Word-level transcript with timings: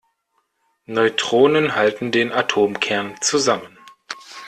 Neutronen 0.87 1.75
halten 1.75 2.11
den 2.11 2.31
Atomkern 2.33 3.21
zusammen. 3.21 3.77